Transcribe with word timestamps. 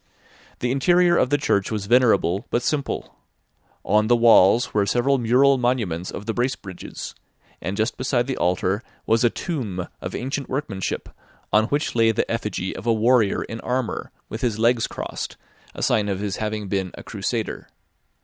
The 0.61 0.71
interior 0.71 1.15
of 1.15 1.29
the 1.29 1.37
church 1.37 1.69
was 1.69 1.85
venerable 1.85 2.47
but 2.49 2.63
simple; 2.63 3.17
on 3.85 4.07
the 4.07 4.15
walls 4.15 4.73
were 4.73 4.87
several 4.87 5.19
mural 5.19 5.59
monuments 5.59 6.09
of 6.09 6.25
the 6.25 6.33
Bracebridges, 6.33 7.13
and 7.61 7.77
just 7.77 7.97
beside 7.97 8.25
the 8.25 8.35
altar 8.37 8.81
was 9.05 9.23
a 9.23 9.29
tomb 9.29 9.87
of 10.01 10.15
ancient 10.15 10.49
workmanship, 10.49 11.07
on 11.53 11.65
which 11.65 11.93
lay 11.93 12.11
the 12.11 12.31
effigy 12.31 12.75
of 12.75 12.87
a 12.87 12.91
warrior 12.93 13.43
in 13.43 13.59
armour, 13.59 14.09
with 14.27 14.41
his 14.41 14.57
legs 14.57 14.87
crossed, 14.87 15.37
a 15.75 15.83
sign 15.83 16.09
of 16.09 16.19
his 16.19 16.37
having 16.37 16.67
been 16.67 16.89
a 16.95 17.03
crusader. 17.03 17.67